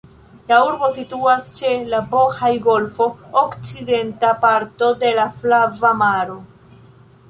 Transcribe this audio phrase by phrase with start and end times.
[0.51, 3.09] La urbo situas ĉe la Bohaj-golfo,
[3.45, 6.45] okcidenta parto de la Flava Maro.